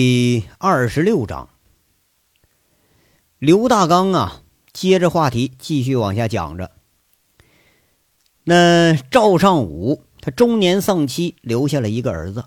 [0.00, 1.48] 第二十六章，
[3.40, 6.70] 刘大刚啊，接着话题继续往下讲着。
[8.44, 12.44] 那赵尚武他中年丧妻，留下了一个儿子。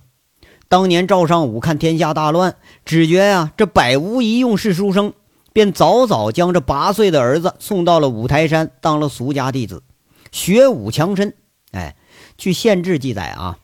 [0.70, 5.14] 当年赵尚武看天下大乱，只觉呀这百无一用是书生，
[5.52, 9.84] 便早早将这八岁的儿子送到了五台山，当了俗家弟子，
[10.32, 11.36] 学武强身。
[11.72, 11.98] 哎，
[12.38, 13.60] 据县志记载啊，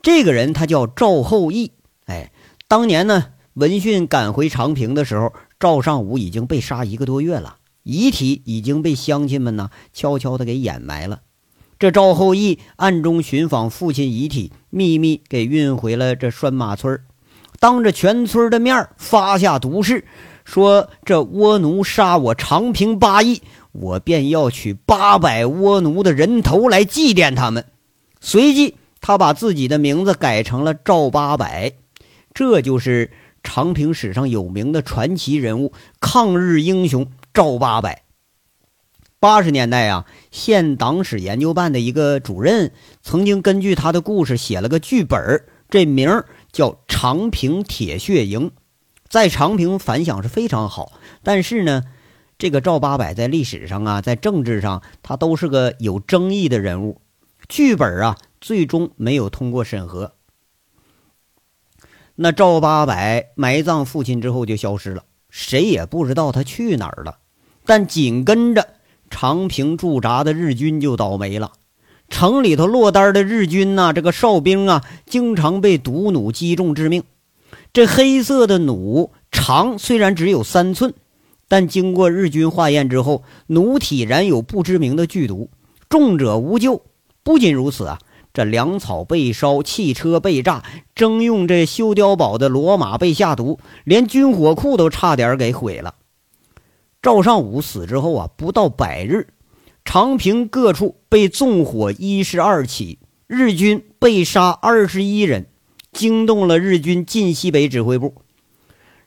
[0.00, 1.72] 这个人他叫赵后义。
[2.06, 2.32] 哎。
[2.68, 11.20] 当年呢，闻讯赶回长平的时候，赵尚武已经被杀一个多月了，遗体已经被乡亲们呢悄悄的给掩埋了。
[11.78, 17.00] 这赵后义暗中寻访父亲遗体，秘密给运回了这拴马村
[17.60, 20.04] 当着全村的面发下毒誓，
[20.44, 27.64] 说这倭奴杀我长平八义，我便要取八百倭奴的人头来祭奠他们。
[28.20, 31.74] 随即，他把自己的名字改成了赵八百。
[32.36, 38.02] 这就是长平史上有名的传奇人物——抗日英雄赵八百。
[39.18, 48.50] 八十年代啊，县党史研究办的一个主任曾经根据他的故事写了个剧本，这名叫《长平铁血营》，
[49.08, 50.92] 在长平反响是非常好。
[51.22, 51.84] 但是呢，
[52.36, 57.00] 这个赵八百在历史上啊，在政治上，他都是个有争议的人物。
[57.48, 60.15] 剧本啊，最终没有通过审核。
[62.18, 67.18] 那赵八百埋葬父亲之后就消失了，谁也不知道他去哪儿了。
[67.66, 68.66] 但紧跟着
[69.10, 71.52] 长平驻扎的日军就倒霉了，
[72.08, 77.02] 城里头落单的日军呐，这个哨兵啊，经常被毒弩击中致命。
[77.74, 80.94] 这黑色的弩长虽然只有三寸，
[81.48, 85.50] 但经过日军化验之后，弩体燃有不知名的剧毒，
[85.90, 86.80] 重者无救。
[87.22, 87.98] 不仅如此啊。
[88.36, 90.62] 这粮草被烧，汽车被炸，
[90.94, 95.94] 征用这修碉堡的骡马被下毒，连军火库都差点给毁了。
[97.00, 99.28] 赵尚武死之后啊，不到百日，
[99.86, 105.46] 长平各处被纵火一十二起，日军被杀二十一人，
[105.90, 108.16] 惊动了日军晋西北指挥部。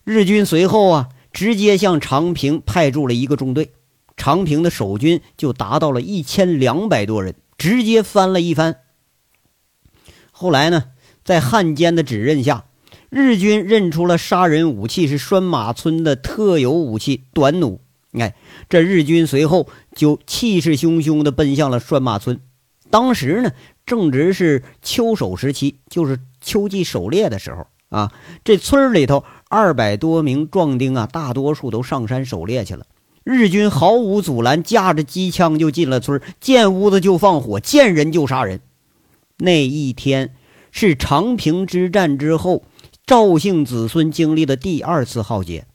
[0.03, 3.73] 日军随后啊，直接向长平派驻了一个中队，
[4.17, 8.77] 长平的守军就达到了一千两百多人，直接翻了一番。
[10.41, 10.85] 后来呢，
[11.25, 12.63] 在汉奸的指认下，
[13.09, 17.81] 日军认出了杀人武器是拴马村的特有武器短弩。
[18.13, 18.35] 哎，
[18.69, 22.39] 这日军随后就气势汹汹地奔向了拴马村。
[22.89, 23.51] 当时呢，
[23.85, 28.13] 正值是秋狩时期，就是秋季狩猎的时候啊。
[28.45, 32.85] 这村里头二百多名壮丁啊，大多数都上山狩猎去了。
[33.25, 38.61] 日军毫无阻拦，架着机枪就进了村，见屋子就放火，见人就杀人。
[39.39, 40.35] 那一天
[40.71, 42.63] 是长平之战之后
[43.05, 45.65] 赵姓子孙经历的第二次浩劫。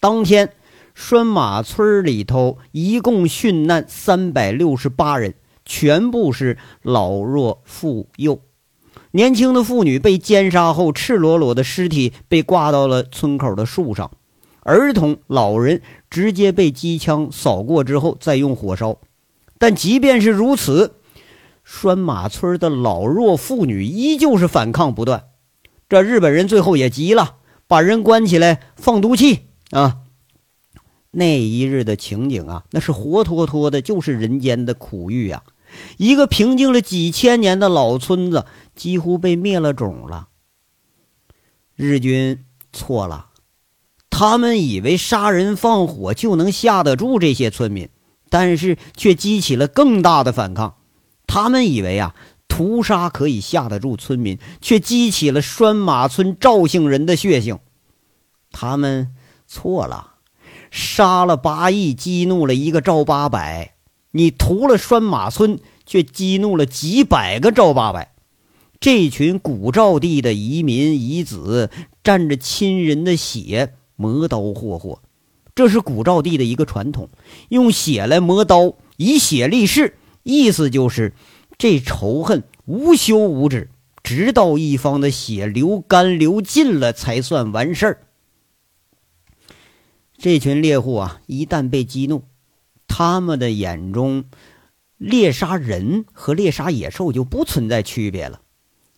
[0.00, 0.54] 当天，
[0.94, 8.40] 拴马村里头一共殉难三百六十八人，全部是老弱妇幼。
[9.12, 14.10] 年轻的妇女被奸杀后，赤裸裸的尸体被挂到了村口的树上；
[14.62, 18.98] 儿童、老人直接被机枪扫过之后再用火烧。
[19.58, 20.94] 但即便是如此，
[21.62, 25.24] 拴马村的老弱妇女依旧是反抗不断，
[25.88, 27.36] 这日本人最后也急了，
[27.66, 29.98] 把人关起来放毒气啊！
[31.10, 35.42] 那一日的情景啊，那是活脱脱的，就是人间的苦遇啊！
[35.96, 40.28] 一个平静了几千年的老村子，几乎被灭了种了。
[41.74, 43.28] 日军错了，
[44.10, 47.88] 他们以为杀人放火就能吓得住这些村民，
[48.28, 50.76] 但是却激起了更大的反抗。
[51.32, 52.14] 他们以为啊，
[52.46, 57.58] 屠杀可以吓得住村民，却激起了拴马村赵姓人的血性。
[58.50, 59.14] 他们
[59.46, 60.16] 错了，
[60.70, 63.72] 杀了八亿，激怒了一个赵八百；
[64.10, 68.12] 你屠了拴马村，却激怒了几百个赵八百。
[68.78, 71.70] 这群古赵地的遗民遗子，
[72.04, 75.00] 沾着亲人的血磨刀霍霍，
[75.54, 77.08] 这是古赵地的一个传统，
[77.48, 79.96] 用血来磨刀，以血立誓。
[80.22, 81.14] 意思就是，
[81.58, 83.70] 这仇恨无休无止，
[84.02, 87.98] 直到一方的血流干流尽了，才算完事儿。
[90.16, 92.24] 这群猎户啊，一旦被激怒，
[92.86, 94.24] 他们的眼中，
[94.96, 98.40] 猎杀人和猎杀野兽就不存在区别了。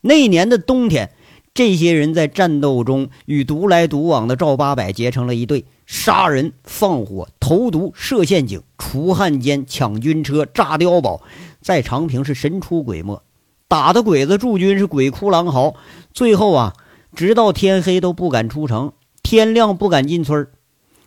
[0.01, 1.11] 那年的冬天。
[1.57, 11.23] 这些人在战斗中与独来独往的赵八百结成了一对，杀人、放火、投毒、设陷阱、除汉奸、抢军车、炸碉堡，
[11.61, 13.23] 在长平是神出鬼没，
[13.69, 15.75] 打的鬼子驻军是鬼哭狼嚎。
[16.13, 16.75] 最后啊，
[17.15, 18.93] 直到天黑都不敢出城，
[19.23, 20.49] 天亮不敢进村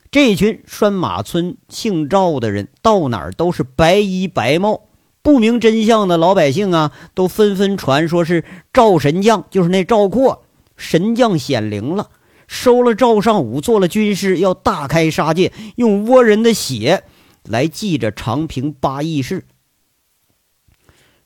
[0.10, 4.84] 这群拴马村姓赵的人到哪儿都是白衣白帽，
[5.22, 10.44] 不明真相的老百姓啊，都纷纷传说是赵神将，就是那赵括
[10.78, 12.10] 神将显灵了，
[12.48, 17.04] 收了赵尚武做了军师，要大开杀戒，用倭人的血
[17.44, 19.46] 来祭着长平八义士。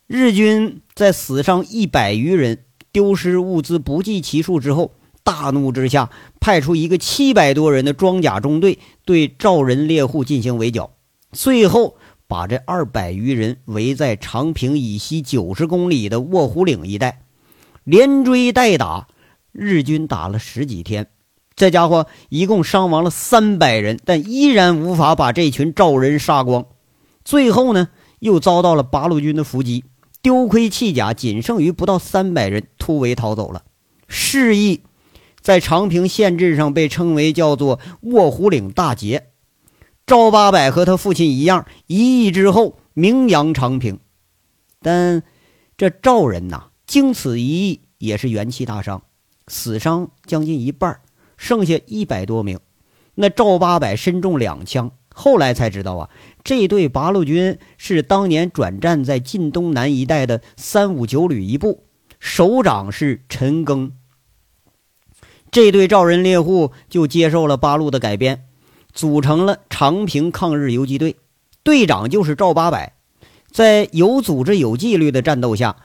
[0.07, 6.09] 日军在死伤一百余人、丢失物资不计其数之后，大怒之下，
[6.39, 10.91] 派出一个七百多人的装甲中队对赵人猎户进行围剿，
[11.31, 11.95] 最后
[12.27, 17.21] 把这二百余人围在长平以西九十公里的卧虎岭一带，
[17.85, 19.07] 连追带打，
[19.51, 21.07] 日军打了十几天，
[21.55, 26.65] 这家伙一共伤亡了三百人，但依然无法把这群赵人杀光，
[27.23, 27.89] 最后呢，
[28.19, 29.83] 又遭到了八路军的伏击。
[30.21, 33.63] 丢盔弃甲，仅剩余不到三百人，突围逃走了。
[34.07, 34.83] 示意
[35.39, 39.29] 在长平县志上被称为叫做卧虎岭大捷。
[40.05, 43.99] 赵八百和他父亲一样，一役之后名扬长平。
[44.79, 45.23] 但
[45.75, 49.01] 这赵人呐，经此一役也是元气大伤，
[49.51, 51.01] 死伤将近一半，
[51.35, 52.57] 剩下一百多名。
[53.15, 54.91] 那赵八百身中两枪。
[55.13, 56.09] 后来才知道啊，
[56.41, 61.83] 这队八路军是当年转战在晋东南一带的三五九旅一部，
[62.17, 63.91] 首长是陈赓。
[65.51, 68.45] 这队赵人猎户就接受了八路的改编，
[68.93, 71.17] 组成了长平抗日游击队，
[71.61, 72.93] 队长就是赵八百。
[73.51, 75.75] 在有组织有纪律的战斗下，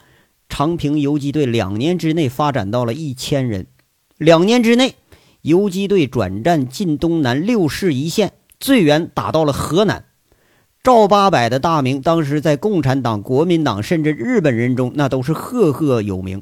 [0.49, 3.67] 长平游击队两年之内发展到了一千人。
[4.17, 4.95] 两年之内，
[5.41, 8.33] 游击队转战晋东南六市一线。
[8.59, 10.05] 最远打到了河南，
[10.81, 16.41] 赵八百的大名当时在共产党、国民党甚至日本人中那都是赫赫有名。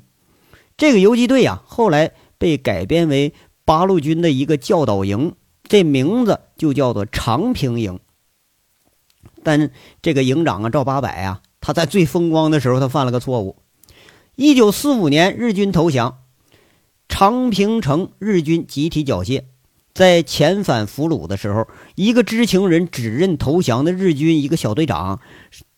[0.78, 3.34] 这个游击队啊，后来被改编为
[3.66, 8.00] 八路军的一个教导营，这名字就叫做长平营。
[9.44, 13.58] 但这个营长啊，赵八百啊，他在最风光的时候，他犯了个错误。
[14.38, 16.18] 一九四五年，日军投降，
[17.08, 19.44] 长平城日军集体缴械。
[19.94, 25.22] 在遣返俘虏的时候，一个知情人指认投降的日军一个小队长，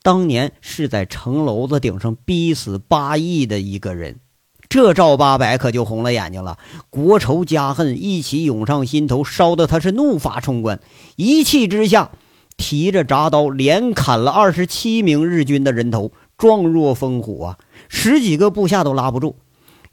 [0.01, 4.19] 当年是在城楼子顶上逼死八义的一个人。
[4.67, 6.57] 这赵八百可就红了眼睛了，
[6.89, 10.79] 国仇家恨一起涌上心头，烧得他是怒发冲冠，
[11.15, 12.09] 一气之下
[12.57, 17.57] 提着铡刀连砍了二十七名日军的人头，状若烽火啊！
[17.89, 19.35] 十几个部下都拉不住，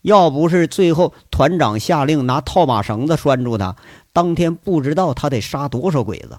[0.02, 3.76] 要不是最后团长下令拿套马绳子拴住他。
[4.12, 6.38] 当天不知道他得杀多少鬼子。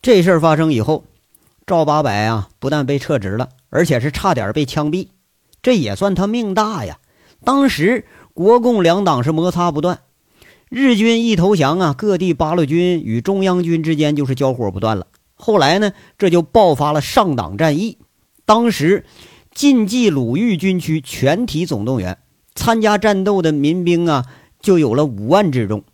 [0.00, 1.04] 这事儿发生以后，
[1.66, 5.08] 赵八百啊，不但被撤职了，而且是差点被枪毙。
[5.62, 6.98] 这也算他命大呀！
[7.42, 10.00] 当时国共两党是摩擦不断，
[10.68, 15.06] 日军一投降啊，各地八路军与中央军之间就是交火不断了。
[15.34, 17.98] 后来呢，这就爆发了上党战役。
[18.44, 19.04] 当时
[19.54, 22.18] 晋冀鲁豫军区全体总动员，
[22.54, 24.26] 参加战斗的民兵啊。
[24.60, 25.84] 就有了五万之众。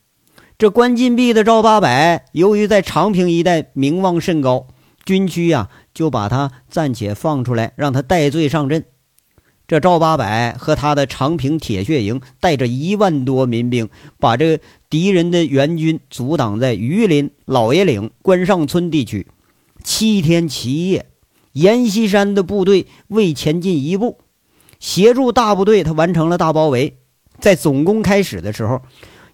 [0.56, 4.68] 这关禁闭的赵八百，由于在长平一带名望甚高，
[5.04, 8.84] 军区呀就把他暂且放出来，让他戴罪上阵。
[9.66, 13.88] 这赵八百和他的长平铁血营带着一万多民兵，
[14.20, 19.26] 把这敌人的援军阻挡在榆林、老爷岭、关上村地区，
[19.82, 21.06] 七天七夜，
[21.52, 24.18] 阎锡山的部队未前进一步，
[24.78, 26.98] 协助大部队他完成了大包围。
[27.40, 28.82] 在总攻开始的时候，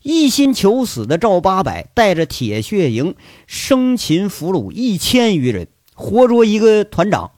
[0.02, 7.32] 一心求死的赵八百带着铁血营生擒俘虏一千余人，活捉一个团长，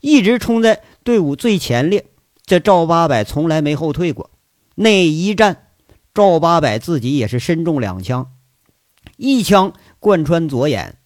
[0.00, 2.06] 一直冲在队伍最前列。
[2.44, 4.30] 这赵八百从来没后退过。
[4.74, 5.68] 那一战，
[6.12, 8.32] 赵八百自己也是身中两枪，
[9.16, 10.98] 一枪贯穿左眼，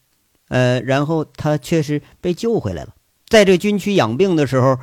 [0.49, 2.93] 呃，然后他确实被救回来了。
[3.29, 4.79] 在这军区养病的时候，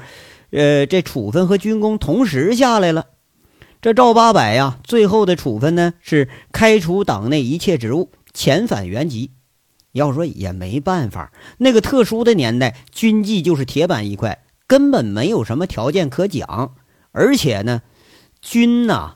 [0.50, 3.06] 呃，这处分和军功同时下来了。
[3.82, 9.32] 这赵八百呀，最后的处分呢是开除党内一切职务，遣返原籍。
[9.92, 16.74] 要说也没办法，那个特殊的年代，军纪就是铁板一块，根本没有什么条件可讲。
[17.12, 17.80] 而且呢，
[18.42, 19.14] 军呐，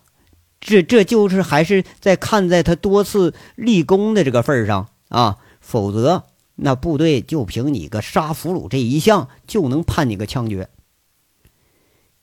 [0.58, 6.24] 这这就是还是在看在他多次立功的这个份上啊，否则
[6.62, 10.68] 那部队就凭你个杀俘虏这一项，就能判你个枪决。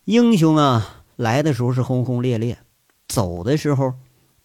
[0.06, 1.04] 英雄啊！
[1.16, 2.60] 来的时候是轰轰烈烈，
[3.08, 3.96] 走的时候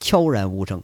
[0.01, 0.83] 悄然无声。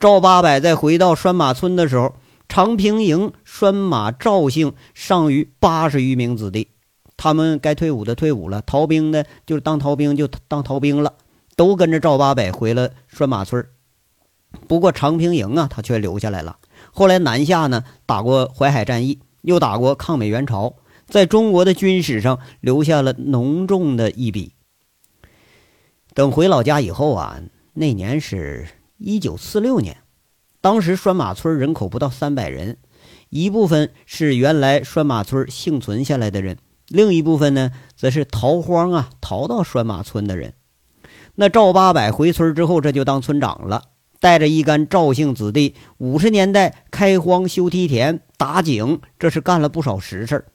[0.00, 2.16] 赵八百在回到拴马村的时候，
[2.48, 6.68] 长平营拴马赵姓尚余八十余名子弟，
[7.16, 11.14] 他们该退伍的退伍了，逃兵的就当逃兵就当逃兵了，
[11.54, 13.64] 都跟着赵八百回了拴马村。
[14.66, 16.58] 不过长平营啊，他却留下来了。
[16.90, 20.74] 后来南下呢，打过淮海战役，又打过抗美援朝，
[21.06, 24.54] 在中国的军史上留下了浓重的一笔。
[26.14, 27.40] 等回老家以后啊，
[27.74, 29.98] 那年是一九四六年，
[30.60, 32.76] 当时拴马村人口不到三百人，
[33.30, 36.58] 一部分是原来拴马村幸存下来的人，
[36.88, 40.52] 另一部分呢，则是逃荒啊逃到拴马村的人。
[41.36, 43.84] 那赵八百回村之后，这就当村长了。
[44.22, 50.46] 带着一干赵姓子弟，五十年代开荒、修梯田、打井，这是干了不少实事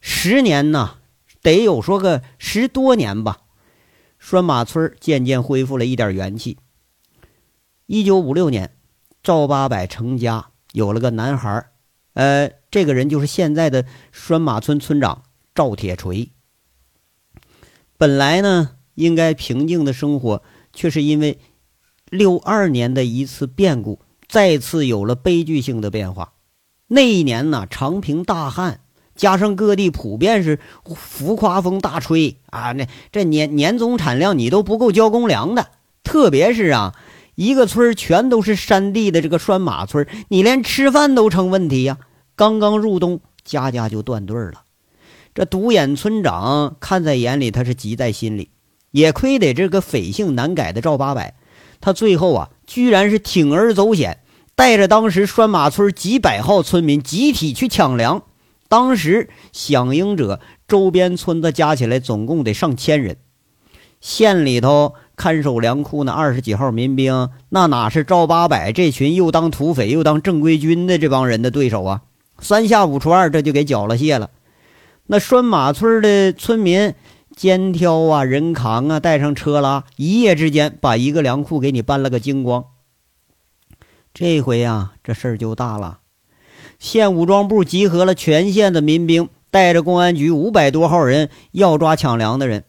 [0.00, 0.96] 十年呢，
[1.40, 3.42] 得有说个十多年吧。
[4.18, 6.58] 拴马村渐渐恢复了一点元气。
[7.86, 8.74] 一九五六年，
[9.22, 11.70] 赵八百成家，有了个男孩
[12.14, 15.22] 呃，这个人就是现在的拴马村村长
[15.54, 16.32] 赵铁锤。
[17.96, 20.42] 本来呢，应该平静的生活，
[20.72, 21.38] 却是因为。
[22.10, 26.32] 六二年的一次变故，再次有了悲剧性的变化。
[26.88, 28.80] 那一年呢，长平大旱，
[29.14, 30.58] 加上各地普遍是
[30.96, 35.68] 浮夸风大吹啊，那这年年总产量你都不够交公粮的。
[36.02, 36.96] 特别是啊，
[37.36, 41.98] 一个村全都是山地的这个拴马村，你连吃饭都成问题呀。
[42.34, 44.64] 刚刚入冬，家家就断队了。
[45.32, 48.50] 这独眼村长看在眼里，他是急在心里。
[48.90, 51.36] 也亏得这个匪性难改的赵八百。
[51.80, 54.18] 他最后啊，居然是铤而走险，
[54.54, 58.22] 带着当时拴马村几百号村民集体去抢粮。
[58.68, 63.16] 当时响应者周边村子加起来总共得上千人。
[64.00, 72.02] 县里头看守粮库那二十几号民兵，那哪是赵八百这群又当土匪又当正规军的这帮人的对手啊？
[72.38, 74.30] 三下五除二，这就给缴了械了。
[75.06, 76.94] 那拴马村的村民。
[77.40, 82.66] 肩挑啊，人扛啊，带上车拉，一夜之间把一个粮库给你搬了个精光。
[84.12, 86.00] 这回啊，这事儿就大了。
[86.78, 92.64] 县武装部集合了全县的民兵，带着公安局五百多号人，要抓抢粮的人。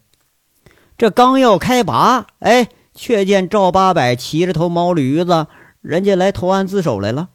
[0.97, 5.47] 这刚要开拔，哎，却见赵八百骑着头毛驴子，
[5.81, 7.27] 人家来投案自首来了。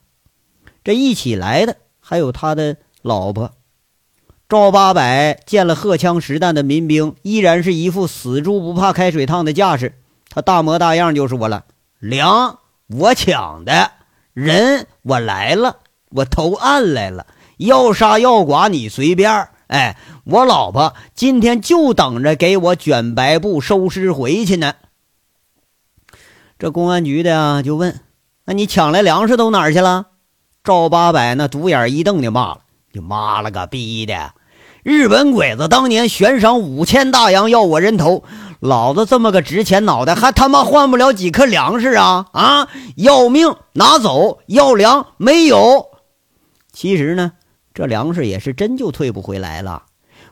[0.83, 3.53] 这一起来的还有他的老婆。
[4.49, 9.99] 赵八百见了荷枪实弹的民兵，依然是一副死猪不怕开水烫的架势。
[10.29, 11.65] 他大模大样就说了
[11.99, 13.91] ：“粮我抢的，
[14.35, 15.79] 人我来了，
[16.11, 17.27] 我投案来了。
[17.57, 19.49] 要杀要剐你随便。
[19.67, 24.75] 哎，我老婆今天就等着给我卷白布收尸回去呢。”
[26.57, 28.01] 这公安局的啊，就问
[28.47, 30.07] ：“那你抢来粮食都哪儿去了？”
[30.63, 32.61] 赵八百那独眼一瞪，就骂了
[32.93, 34.35] ：“你妈了个逼的！”
[34.87, 38.23] 日本鬼子当年悬赏五千大洋要我人头，
[38.61, 42.27] 老子这么个值钱脑袋，还他妈换不了几颗粮食啊！
[42.33, 45.87] 啊，要命拿走，要粮没有。
[46.73, 47.33] 其实呢，
[47.75, 49.83] 这粮食也是真就退不回来了。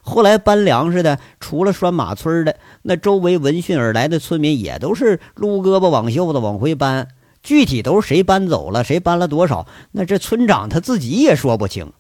[0.03, 7.09] 后来搬粮食的，除了拴马村的，那周围闻讯而来的村民也都是撸胳膊挽袖子往回搬。
[7.43, 11.93] 具体都是谁搬走了，谁搬了多少，那这村长他自己也说不清。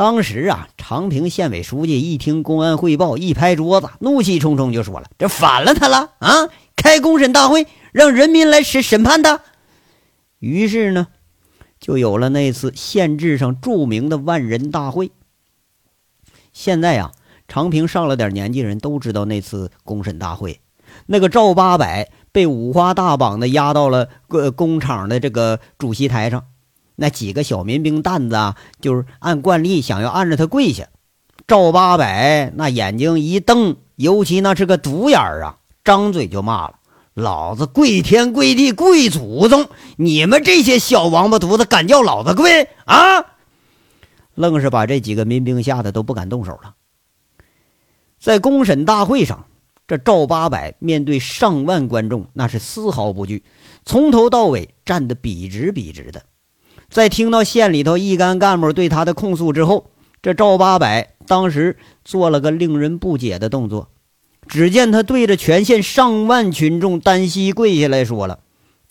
[0.00, 6.48] 当时啊，长平县委书记一听公安汇报，一拍桌子，怒气冲冲就说了：“这反了他了啊！
[6.74, 9.42] 开公审大会，让人民来审审判他。”
[10.40, 11.08] 于是呢，
[11.78, 15.12] 就有了那次县志上著名的万人大会。
[16.54, 17.12] 现在呀，
[17.46, 20.62] 长平上了点年纪人都知道那次公审大会，
[21.04, 26.46] 那个赵八百被五花大绑的押到了工工厂的这个主席台上。
[27.00, 30.86] 那几个小民兵蛋子啊，就是按惯例想要按着他跪下。
[31.46, 36.74] 赵八百那眼睛一瞪，尤其那是个独眼儿啊，张嘴就骂了
[37.14, 39.70] ：“老子跪天跪地跪祖宗！
[39.96, 43.24] 你们这些小王八犊子敢叫老子跪啊！”
[44.36, 46.74] 愣是把这几个民兵吓得都不敢动手了。
[48.18, 49.46] 在公审大会上，
[49.88, 53.42] 这赵八百面对上万观众，那是丝毫不惧，
[53.86, 56.22] 从头到尾站得笔直笔直的。
[56.90, 63.90] 在听到县里头一干干部对他的控诉之后，这赵八百当时做了个令人不解的动作。
[64.48, 68.40] 只见他对着全县上万群众单膝跪下来说了：“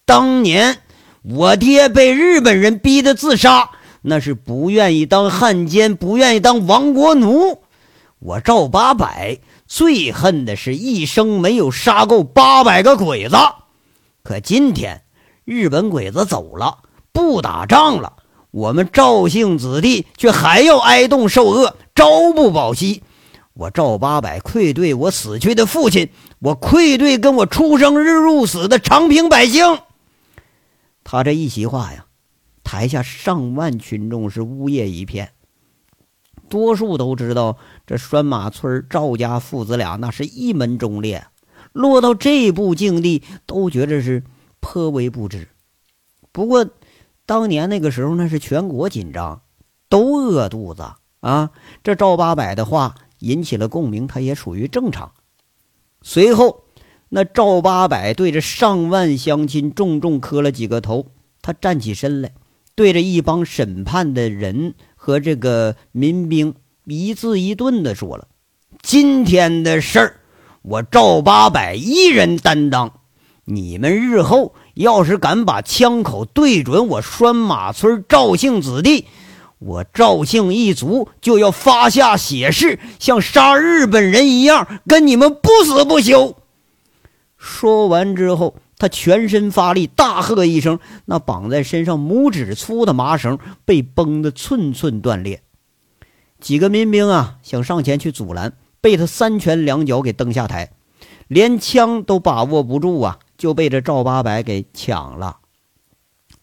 [0.05, 0.77] 当年
[1.23, 3.71] 我爹被日本人逼得自杀，
[4.03, 7.61] 那是不愿意当汉奸，不愿意当亡国奴。
[8.19, 13.35] 我赵八百最恨的是一生没有杀够八百个鬼子。
[14.23, 15.01] 可今天
[15.43, 16.77] 日本鬼子走了。”
[17.11, 18.13] 不打仗了，
[18.51, 23.03] 我们赵姓子弟却还要挨冻受饿，朝不保夕。
[23.53, 29.79] 我赵八百愧对我死去的父亲，我愧对跟我出生日入死的长平百姓。
[31.03, 32.05] 他这一席话呀，
[32.63, 35.31] 台下上万群众是呜咽一片。
[36.47, 41.27] 多数都知道这拴马村赵家父子俩那是一门忠烈，
[41.73, 44.23] 落到这步境地，都觉着是
[44.59, 45.49] 颇为不值。
[46.31, 46.65] 不过，
[47.29, 49.43] 当年那个时候那是全国紧张，
[49.87, 51.51] 都饿肚子啊。
[51.83, 55.11] 这赵八百的话引起了共鸣，他也属于正常。
[56.01, 56.63] 随后，
[57.09, 61.11] 那赵八百对着上万乡亲重重磕了几个头，
[61.43, 62.31] 他站起身来，
[62.73, 66.55] 对着一帮审判的人和这个民兵
[66.85, 68.27] 一字一顿的说了
[68.81, 70.15] ：“今天的事儿，
[70.63, 72.91] 我赵八百一人担当。
[73.45, 79.07] 你们日后要是敢把枪口对准我拴马村赵姓子弟，
[79.57, 86.37] 我赵姓一族就要发下血誓，像杀日本人一样，跟你们不死不休。
[87.37, 95.41] 说完之后，他全身发力，大喝一声，那绑在身上拇指粗的麻绳被崩得寸寸断裂。
[96.39, 100.71] 几个民兵啊，想上前去阻拦，被他三拳两脚给蹬下台，
[101.27, 105.37] 连枪都把握不住啊，就被这赵八百给抢了。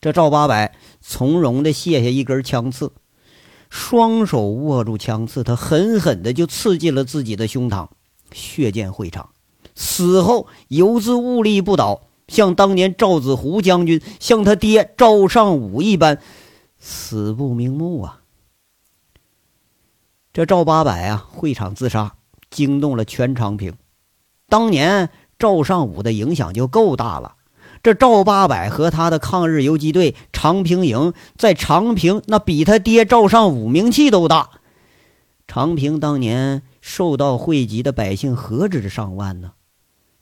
[0.00, 2.92] 这赵八百从容地卸下一根枪刺。
[3.68, 7.88] 双手握住枪刺，他狠狠的就刺进了自己的胸膛，
[8.32, 9.30] 血溅会场。
[9.74, 16.18] 死后犹自兀立不倒，像当年赵子湖将军，像他爹赵尚武一般，
[16.78, 18.22] 死不瞑目啊！
[20.32, 22.14] 这赵八百啊，会场自杀，
[22.48, 23.74] 惊动了全长平。
[24.48, 27.34] 当年赵尚武的影响就够大了。
[27.82, 34.50] 这赵八百和他的抗日游击队长平营在长平，那比他爹赵尚武名气都大。
[35.46, 39.52] 长平当年受到惠及的百姓何止上万呢？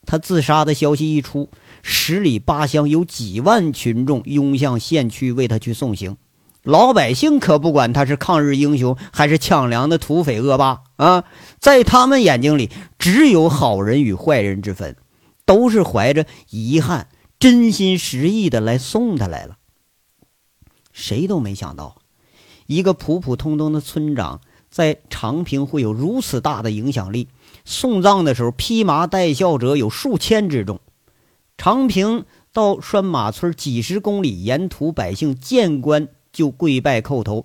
[0.06, 1.48] 他自杀的消息一出，
[1.82, 6.18] 十里八乡有几万群众涌向县区为他去送行。
[6.62, 11.24] 老百姓可不管他是抗日英雄还是抢粮的土匪恶霸啊，
[11.58, 14.96] 在他们眼睛里只有好人与坏人之分，
[15.44, 17.08] 都是怀着遗憾。
[17.40, 19.58] 真心实意的来送他来了。
[20.92, 22.00] 谁都没想到，
[22.66, 27.28] 一个普普通通的村长在长平会有如此大的影响力。
[27.66, 30.80] 送葬的时候，披麻戴孝者有数千之众。
[31.58, 37.44] 长平到拴马村几十公里，沿途百姓见官就跪拜叩头，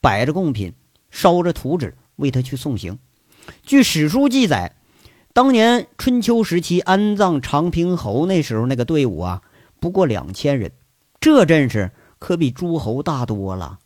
[0.00, 0.74] 摆着贡品，
[1.10, 3.00] 烧着图纸，为他去送行。
[3.64, 4.76] 据史书记载。
[5.32, 9.42] 当年春秋时期安葬长平侯那时候那个队伍啊，
[9.78, 10.72] 不过两千人，
[11.20, 13.78] 这阵势可比诸侯大多了。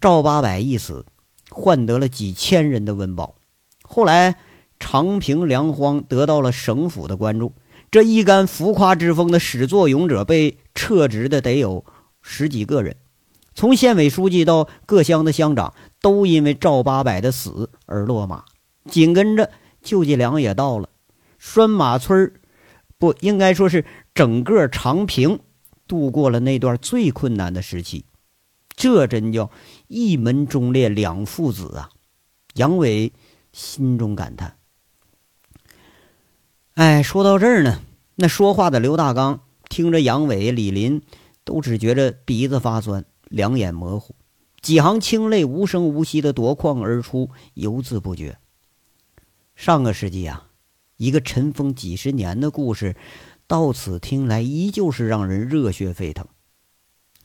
[0.00, 1.06] 赵八百一死，
[1.50, 3.36] 换得了几千人的温饱。
[3.84, 4.34] 后来
[4.80, 7.52] 长平粮荒得到了省府的关注，
[7.88, 11.84] 这一干浮夸之风的始作俑者被撤职的得有
[12.20, 12.96] 十几个人，
[13.54, 18.44] 从县委书记到各乡的乡长都因为赵八百的死而落马，
[18.90, 19.48] 紧跟着。
[19.82, 20.88] 救济粮也到了，
[21.38, 22.32] 拴马村
[22.98, 25.40] 不应该说是整个长平
[25.88, 28.04] 度过了那段最困难的时期，
[28.76, 29.50] 这真叫
[29.88, 31.90] 一门忠烈两父子啊！
[32.54, 33.12] 杨伟
[33.52, 34.56] 心中感叹。
[36.74, 37.80] 哎，说到这儿呢，
[38.14, 41.02] 那说话的刘大刚听着杨伟、李林，
[41.44, 44.14] 都只觉着鼻子发酸，两眼模糊，
[44.60, 48.38] 几行清泪无声无息的夺眶而出，犹自不觉。
[49.62, 50.48] 上个世纪啊，
[50.96, 52.96] 一个尘封几十年的故事，
[53.46, 56.26] 到此听来依旧是让人热血沸腾。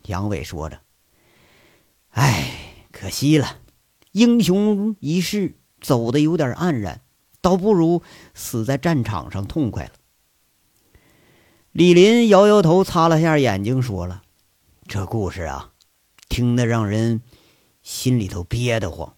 [0.03, 0.81] 杨伟说着
[2.13, 3.57] ：“哎，可惜了，
[4.11, 7.01] 英雄一世走的有点黯然，
[7.41, 8.03] 倒不如
[8.35, 9.93] 死在战场上痛快了。”
[11.73, 14.21] 李林摇摇头，擦了下眼睛，说了
[14.87, 15.73] ：“这故事啊，
[16.29, 17.23] 听得让人
[17.81, 19.15] 心里头憋得慌。”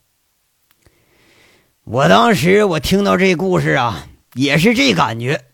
[1.92, 5.46] 我当时我听到这故事啊，也是这感觉。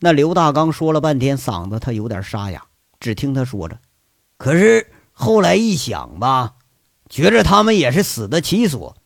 [0.00, 2.62] 那刘大刚说了半天，嗓子他有点沙哑，
[2.98, 3.78] 只听他说着。
[4.38, 6.54] 可是后来一想吧，
[7.10, 8.96] 觉着他们也是死得其所。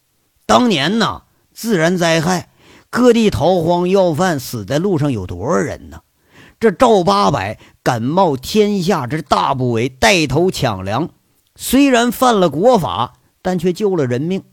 [0.46, 1.22] 当年呐，
[1.52, 2.50] 自然灾害，
[2.88, 6.02] 各地逃荒要饭，死在路上有多少人呢？
[6.60, 11.10] 这赵八百敢冒天下之大不韪，带头抢粮，
[11.56, 14.44] 虽然犯了国法，但却救了人命。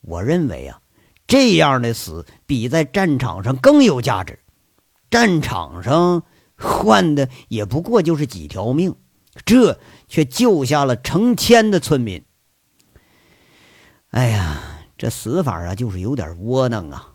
[0.00, 0.80] 我认为啊。
[1.28, 4.40] 这样的死比在战场上更有价值。
[5.10, 6.24] 战场上
[6.56, 8.96] 换的也不过就是几条命，
[9.44, 12.24] 这却救下了成千的村民。
[14.10, 14.60] 哎呀，
[14.96, 17.14] 这死法啊，就是有点窝囊啊！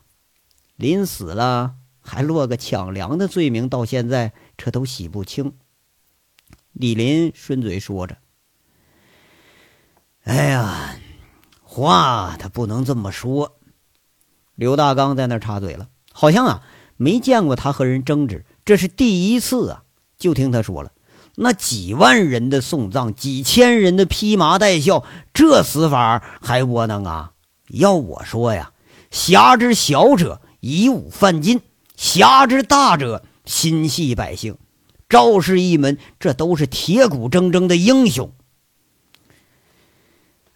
[0.76, 5.54] 临死了，还落个抢粮的罪名，到现在这都洗不清。
[6.72, 8.18] 李林顺嘴说着
[10.26, 10.96] ：“哎呀，
[11.62, 13.58] 话他不能这么说。”
[14.56, 16.62] 刘大刚在那插嘴了，好像啊
[16.96, 19.84] 没见过他和人争执，这是第一次啊。
[20.18, 20.92] 就听他说了
[21.36, 27.32] ：“那几万人的送葬，几千人的披麻戴孝，这死法还窝囊啊！
[27.70, 28.72] 要我说呀，
[29.12, 31.62] 侠之小者以武犯禁，
[31.98, 34.56] 侠之大者心系百姓。
[35.10, 38.32] 赵氏一门，这都是铁骨铮铮的英雄。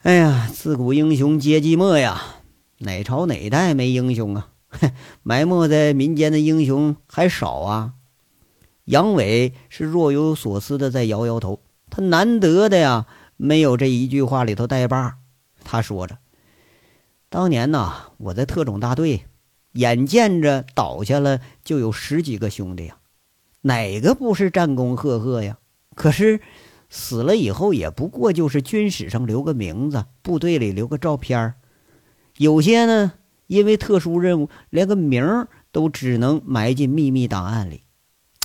[0.03, 2.35] 哎呀，自古英雄皆寂寞呀。”
[2.79, 4.49] 哪朝哪代没英雄啊？
[5.23, 7.93] 埋没在民间的英雄还少啊！
[8.85, 15.17] 杨伟是若有所思的在摇摇头，他难得的呀，没有这一句话里头带把。
[15.63, 16.19] 他说着
[17.29, 19.25] ：“当年呐，我在特种大队，
[19.71, 22.97] 眼见着倒下了就有十几个兄弟呀，
[23.61, 25.57] 哪个不是战功赫赫呀？
[25.95, 26.39] 可是
[26.89, 31.55] 死了以后，也不过就是军史上留个名字，部队里留个照片儿。”
[32.37, 33.13] 有些呢，
[33.47, 37.83] 因为特殊任务，连个名儿都只能埋进秘密档案里。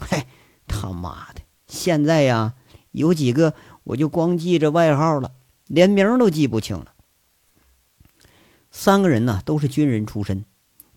[0.01, 0.27] 嘿，
[0.67, 1.43] 他妈的！
[1.67, 2.55] 现在呀，
[2.91, 5.33] 有几个我就光记着外号了，
[5.67, 6.95] 连名都记不清了。
[8.71, 10.45] 三个人呢，都是军人出身，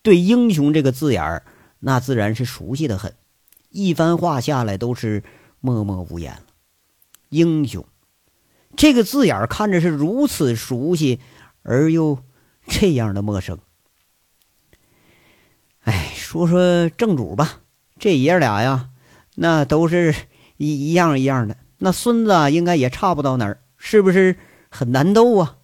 [0.02, 1.44] 对“英雄”这个字眼儿，
[1.80, 3.14] 那自然是熟悉的很。
[3.70, 5.24] 一番话下来，都是
[5.60, 6.44] 默默无言了。
[7.28, 7.86] 英雄
[8.78, 11.20] 这个字眼儿看着是如此熟悉，
[11.64, 12.20] 而又……
[12.68, 13.60] 这样的陌生，
[15.82, 17.62] 哎，说说正主吧，
[18.00, 18.90] 这爷俩呀，
[19.36, 20.14] 那都是
[20.58, 21.58] 一一样一样的。
[21.78, 24.38] 那孙子应该也差不到哪儿，是不是
[24.70, 25.58] 很难斗啊？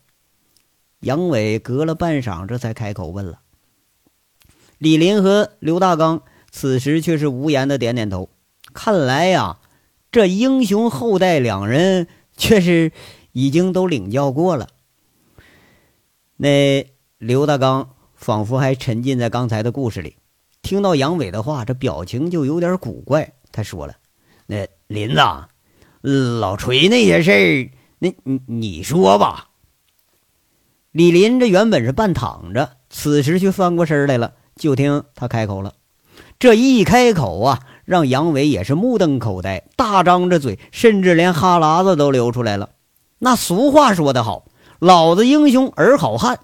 [0.99, 3.39] 杨伟隔了半晌，这才开口问了。
[4.77, 8.29] 李林和刘大刚此时却是无言的点点头。
[8.73, 9.57] 看来呀，
[10.11, 12.91] 这英雄后代两人却是
[13.31, 14.67] 已经都领教过了。
[16.43, 16.87] 那
[17.19, 20.17] 刘大刚仿佛还沉浸在刚才的故事里，
[20.63, 23.33] 听到杨伟的话，这表情就有点古怪。
[23.51, 23.93] 他说了
[24.49, 29.49] ：“那林子，老锤那些事儿，那你你说吧。”
[30.91, 34.33] 李林这原本是半躺着，此时却翻过身来了。
[34.55, 35.75] 就听他开口了，
[36.39, 42.71] 这一开口啊，让杨伟也是目瞪口呆，大张着嘴，甚至连哈喇子都流出来了。
[43.19, 44.47] 那俗话说得好。
[44.81, 46.39] 老子英雄儿好汉，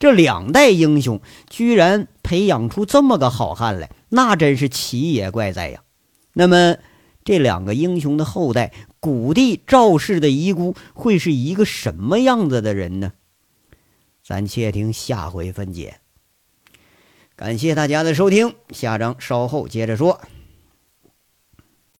[0.00, 5.84] 这两代英雄居然培养出这么个好汉来，那真是奇也怪哉呀！
[6.32, 6.78] 那么
[7.24, 13.12] 这两个英雄的后代，古帝赵氏的遗孤，会是一个什么样子的人呢？
[14.20, 16.00] 咱且听下回分解。
[17.36, 20.20] 感谢大家的收听，下章稍后接着说。